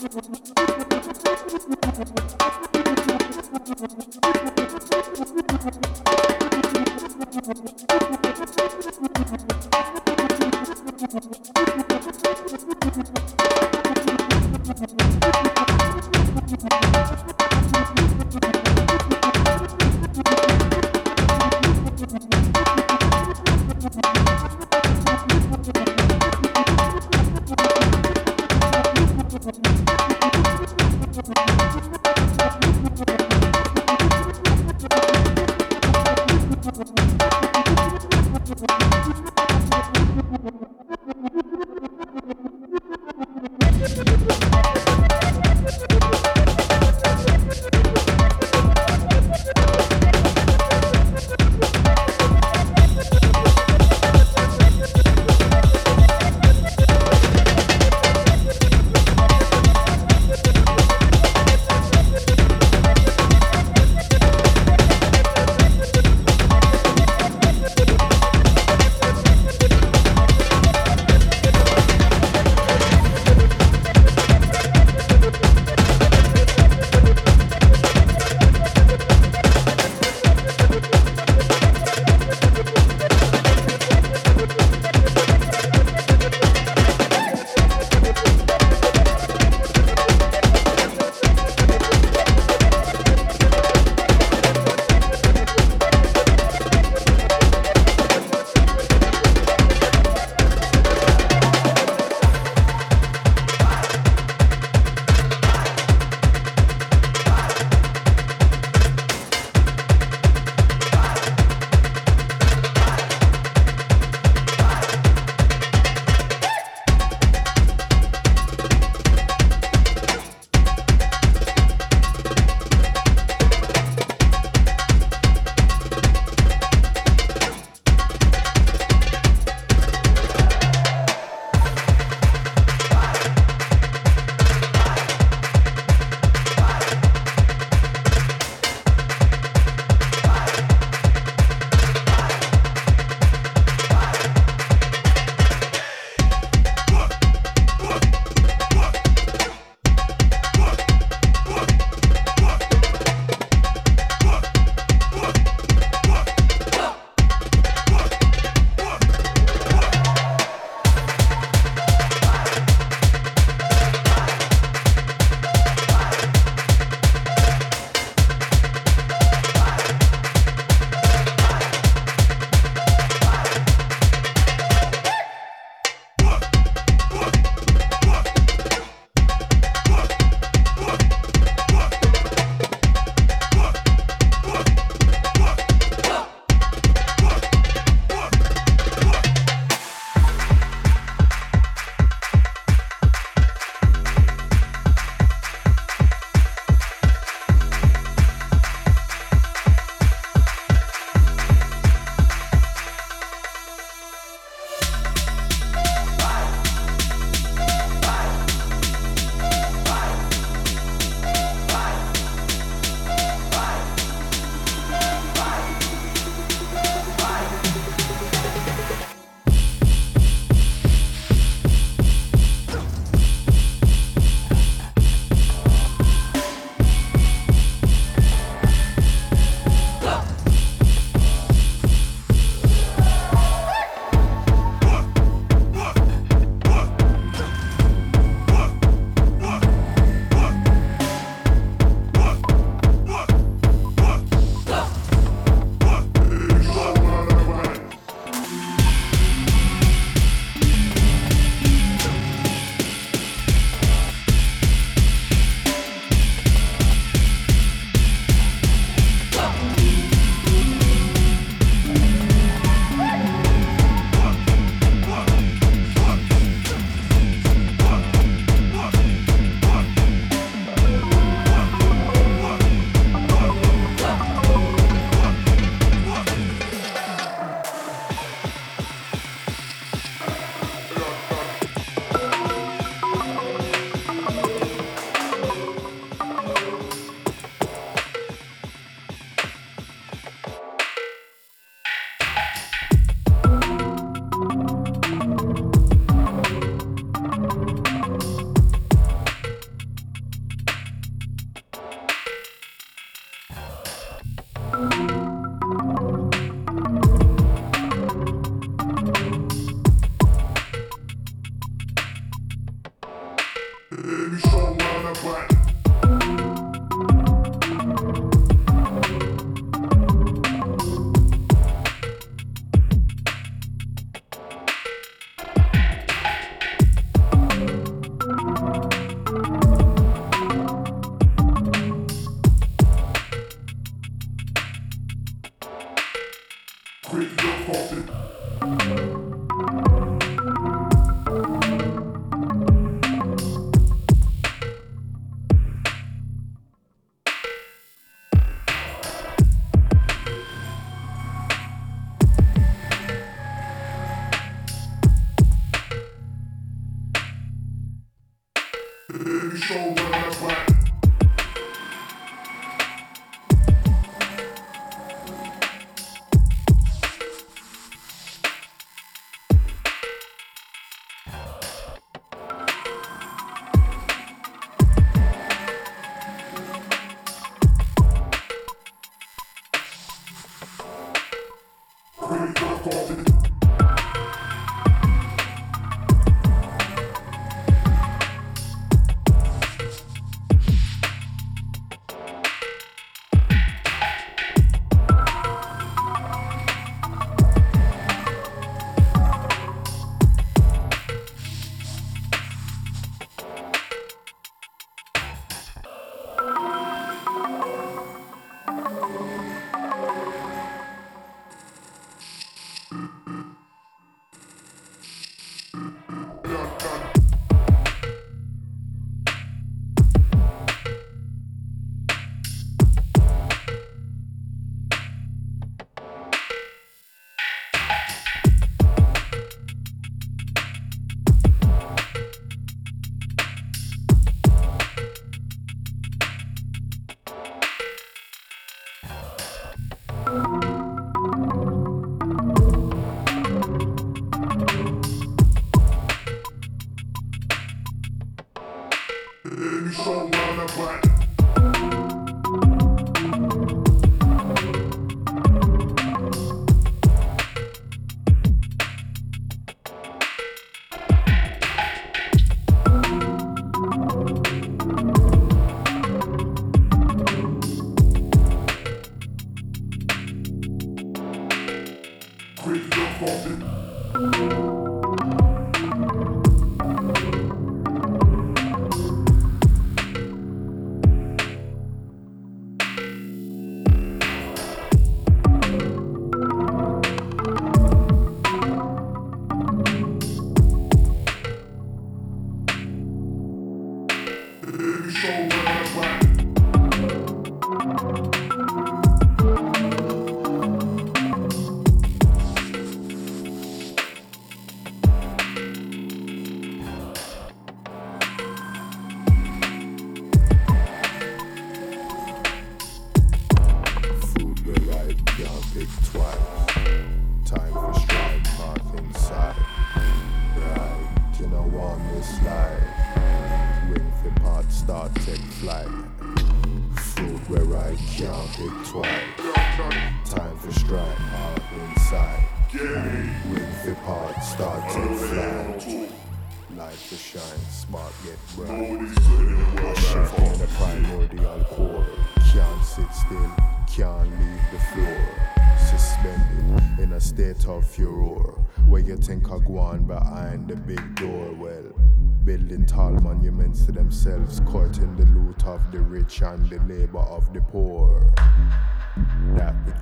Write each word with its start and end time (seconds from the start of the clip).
Thank 0.00 0.18
you. 4.46 4.57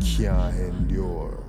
Can't 0.00 0.54
endure, 0.58 1.42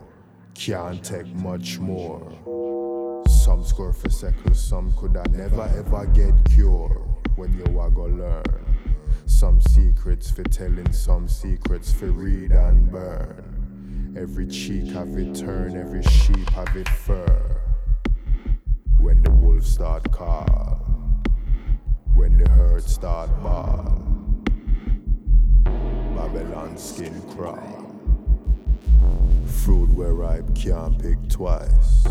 can't 0.53 1.03
take 1.03 1.27
much 1.35 1.79
more. 1.79 3.23
Some 3.27 3.63
score 3.63 3.93
for 3.93 4.09
seconds, 4.09 4.59
some 4.59 4.91
could 4.97 5.15
I 5.15 5.23
never 5.31 5.69
ever 5.77 6.05
get 6.07 6.33
cure. 6.49 7.03
When 7.35 7.53
you 7.53 7.79
are 7.79 7.91
go 7.91 8.05
learn. 8.05 8.43
Some 9.27 9.61
secrets 9.61 10.31
for 10.31 10.43
telling, 10.43 10.91
some 10.91 11.27
secrets 11.27 11.91
for 11.91 12.07
read 12.07 12.51
and 12.51 12.89
burn. 12.89 14.15
Every 14.17 14.47
cheek 14.47 14.87
have 14.93 15.15
it 15.17 15.35
turn, 15.35 15.77
every 15.77 16.01
sheep 16.01 16.49
have 16.49 16.75
it 16.75 16.89
fur. 16.89 17.61
When 18.97 19.21
the 19.21 19.31
wolves 19.31 19.71
start 19.71 20.11
call, 20.11 20.86
when 22.17 22.35
the 22.35 22.49
herd 22.49 22.83
start 22.83 23.29
bawl, 23.43 24.03
Babylon 26.15 26.75
skin 26.75 27.21
crawl. 27.29 27.85
Fruit 29.45 29.89
where 29.89 30.13
ripe 30.13 30.55
can't 30.55 30.99
pick 30.99 31.17
twice. 31.29 32.07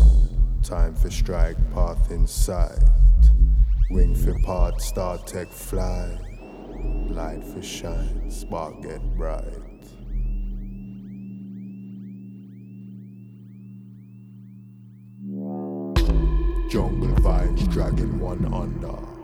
Time 0.63 0.95
for 0.95 1.11
strike 1.11 1.57
path 1.73 2.09
in 2.09 2.25
sight. 2.25 2.79
Wing 3.89 4.15
for 4.15 4.39
part, 4.45 4.81
start 4.81 5.27
tech 5.27 5.51
fly. 5.51 6.17
Light 7.09 7.43
for 7.43 7.61
shine, 7.61 8.31
spark 8.31 8.81
get 8.81 9.01
bright. 9.17 9.43
Jungle 16.69 17.15
vibes 17.17 17.69
dragging 17.69 18.19
one 18.19 18.45
under. 18.53 19.16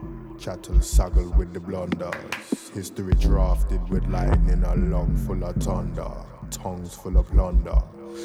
Chattel 0.43 0.81
saggle 0.81 1.33
with 1.37 1.53
the 1.53 1.59
blunders. 1.61 2.69
History 2.73 3.13
drafted 3.13 3.79
with 3.87 4.05
lightning, 4.07 4.61
a 4.65 4.75
lung 4.75 5.15
full 5.25 5.41
of 5.41 5.55
thunder. 5.55 6.11
Tongues 6.51 6.93
full 6.95 7.15
of 7.15 7.27
plunder. 7.29 7.81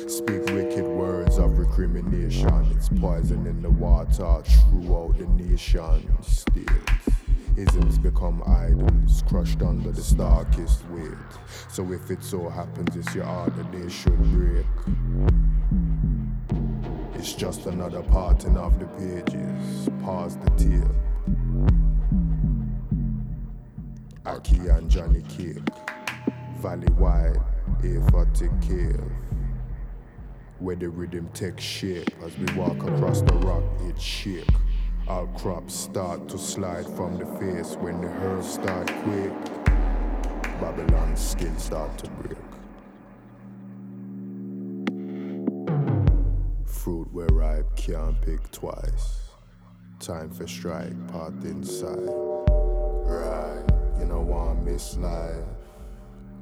Speak 0.09 0.45
wicked 0.47 0.83
words 0.83 1.39
of 1.39 1.57
recrimination. 1.57 2.73
It's 2.75 2.89
poison 2.89 3.47
in 3.47 3.63
the 3.63 3.71
water 3.71 4.43
throughout 4.43 5.17
the 5.17 5.29
nation 5.29 6.11
state. 6.21 6.69
Isms 7.57 7.99
become 7.99 8.43
idols, 8.49 9.23
crushed 9.29 9.63
under 9.63 9.93
the 9.93 10.03
starkest 10.03 10.85
weight. 10.89 11.13
So 11.69 11.93
if 11.93 12.11
it 12.11 12.25
so 12.25 12.49
happens 12.49 12.97
it's 12.97 13.15
your 13.15 13.27
heart 13.27 13.55
that 13.57 13.71
they 13.71 13.89
should 13.89 14.21
break. 14.33 14.67
It's 17.15 17.35
just 17.35 17.67
another 17.67 18.03
parting 18.03 18.57
of 18.57 18.77
the 18.81 18.87
pages. 18.87 19.89
Pause 20.03 20.39
the 20.39 20.51
tale. 20.65 21.88
Aki 24.29 24.69
and 24.69 24.91
Johnny 24.91 25.23
Cake, 25.23 25.59
Valley 26.59 26.93
Wide, 26.99 27.41
A40 27.83 28.63
Cave 28.63 29.19
where 30.61 30.77
the 30.77 30.89
rhythm 30.89 31.29
takes 31.35 31.63
shape 31.63 32.11
as 32.25 32.37
we 32.37 32.53
walk 32.57 32.83
across 32.83 33.23
the 33.23 33.33
rock, 33.35 33.63
it 33.89 34.01
shake. 34.01 34.45
Our 35.07 35.27
crops 35.39 35.75
start 35.75 36.29
to 36.31 36.39
slide 36.39 36.87
from 36.97 37.17
the 37.17 37.27
face 37.39 37.77
when 37.77 38.01
the 38.01 38.09
herbs 38.09 38.55
start 38.55 38.89
quake. 39.05 39.45
Babylon's 40.61 41.21
skin 41.21 41.57
start 41.59 41.97
to 41.99 42.11
break. 42.11 42.39
Fruit 46.67 47.09
where 47.13 47.29
ripe 47.29 47.77
can't 47.77 48.21
pick 48.21 48.51
twice. 48.51 49.21
Time 50.01 50.31
for 50.31 50.47
strike, 50.49 51.09
part 51.09 51.35
inside. 51.45 52.38
Want 54.29 54.63
miss 54.63 54.95
life. 54.99 55.43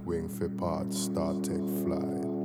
Wing 0.05 0.29
for 0.29 0.49
part, 0.49 0.93
start 0.93 1.45
take 1.45 1.69
flight. 1.85 2.36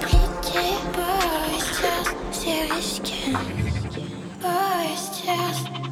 risqué, 0.00 0.76
boy, 0.92 1.60
c'est 2.30 2.72
risqué, 2.72 3.32
boy, 4.40 4.88
c'est 4.96 5.83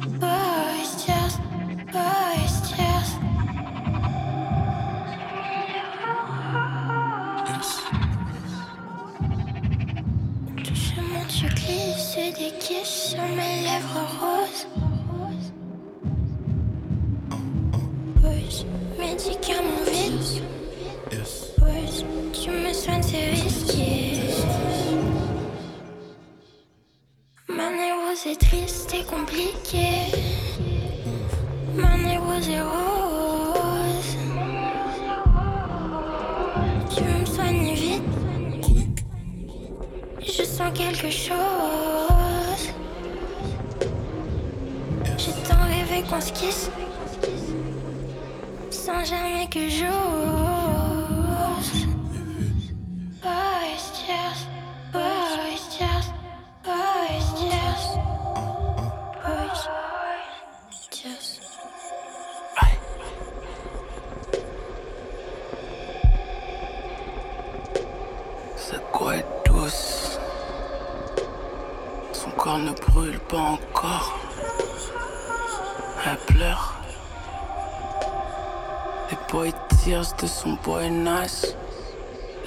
De 80.03 80.27
son 80.27 80.57
Buenos, 80.65 81.55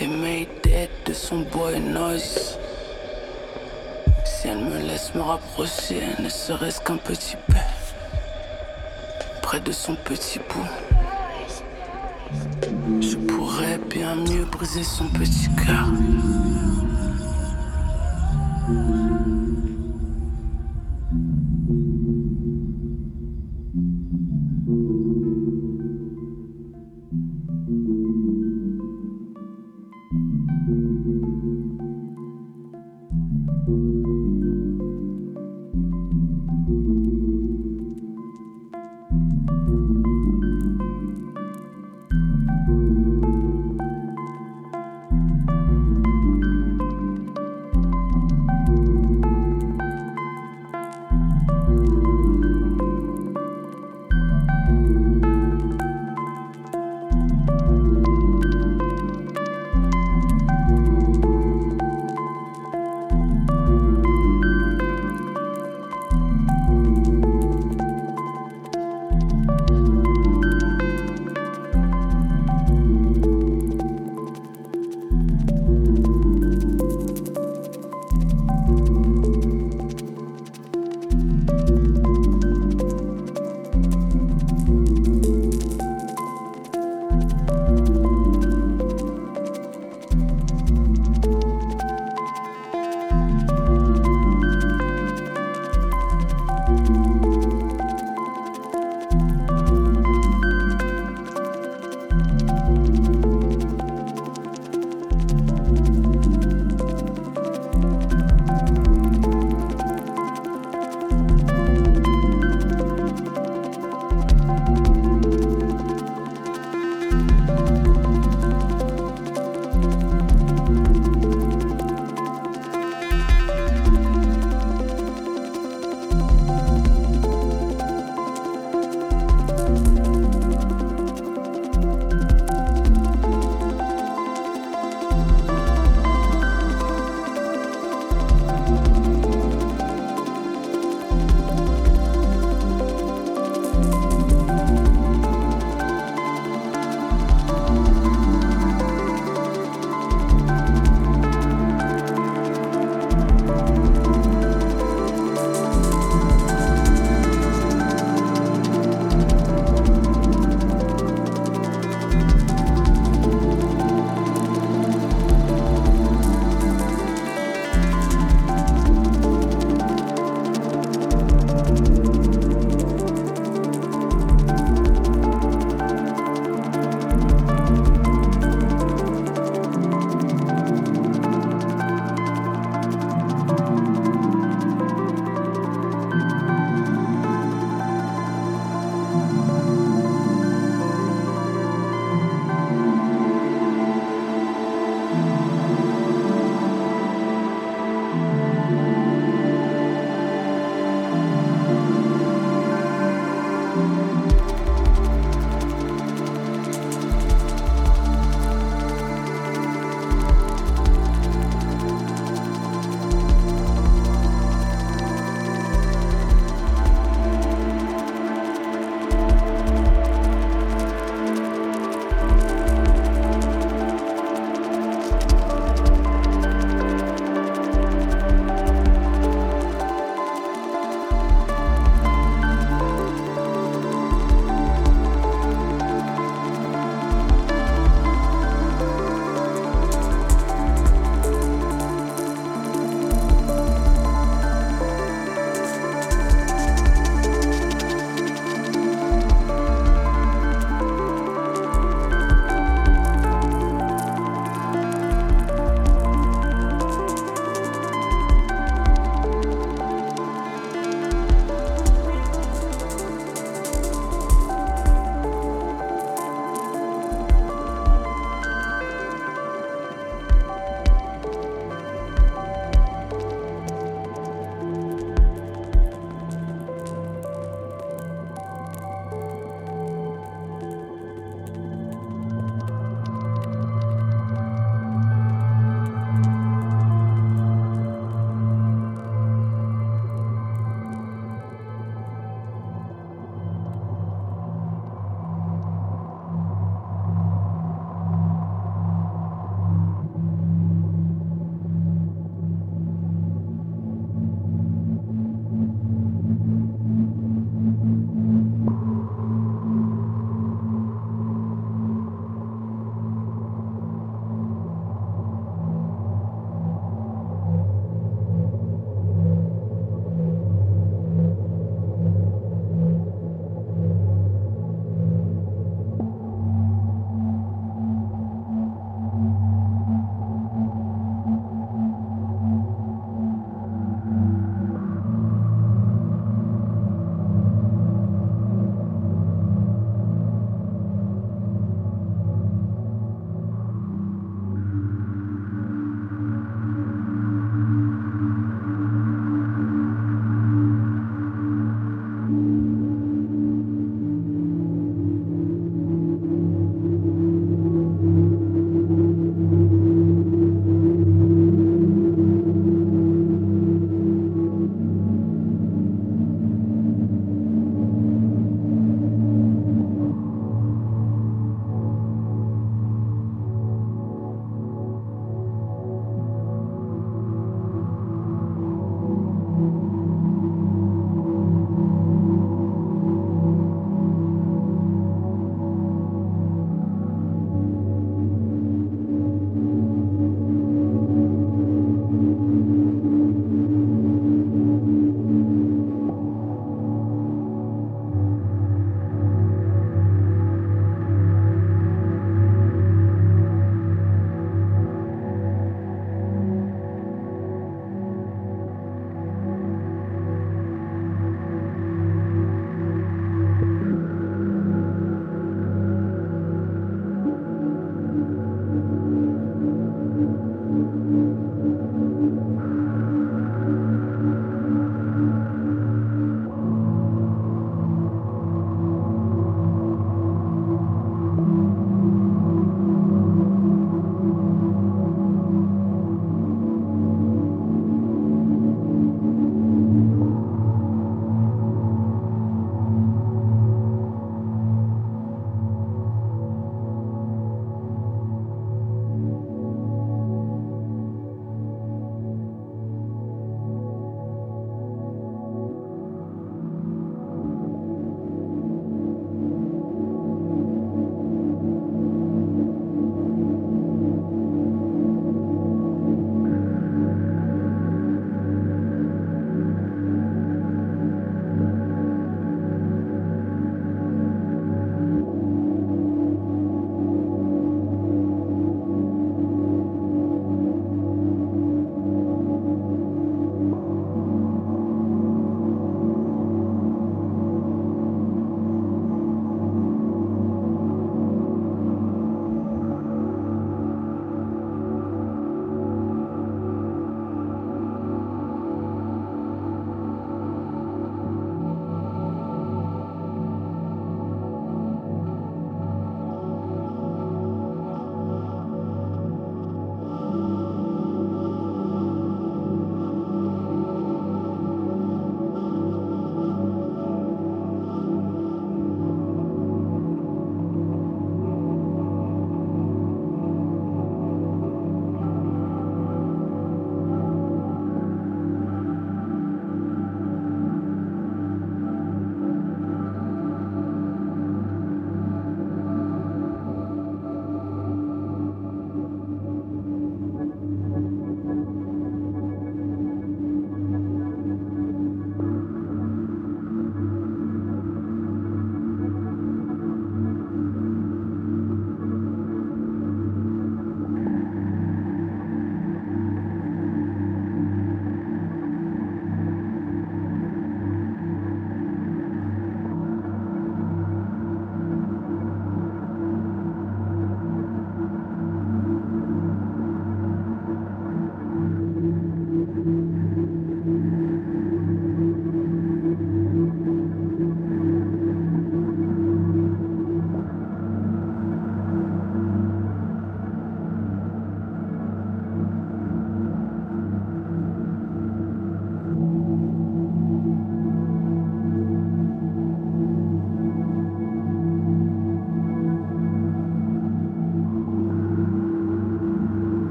les 0.00 0.08
Mayday 0.08 0.90
de 1.06 1.12
son 1.12 1.46
Buenos. 1.52 2.58
Si 4.24 4.48
elle 4.48 4.58
me 4.58 4.78
laisse 4.78 5.14
me 5.14 5.20
rapprocher, 5.20 6.02
ne 6.18 6.28
serait-ce 6.28 6.80
qu'un 6.80 6.96
petit 6.96 7.36
peu, 7.46 7.54
près 9.40 9.60
de 9.60 9.70
son 9.70 9.94
petit 9.94 10.40
bout, 10.40 10.66
je 13.00 13.16
pourrais 13.18 13.78
bien 13.88 14.16
mieux 14.16 14.46
briser 14.46 14.82
son 14.82 15.06
petit 15.10 15.48
cœur. 15.64 15.86